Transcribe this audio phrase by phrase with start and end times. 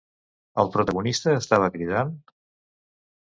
[0.63, 2.15] El protagonista estava cridant?